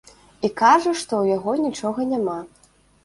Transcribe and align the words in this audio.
І 0.47 0.49
кажа, 0.61 0.93
што 1.01 1.13
ў 1.23 1.35
яго 1.37 1.51
нічога 1.67 2.11
няма. 2.15 2.39